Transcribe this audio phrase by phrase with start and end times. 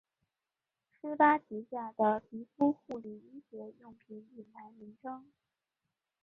[0.89, 5.31] 施巴旗下的皮肤护理医学用品品牌名称。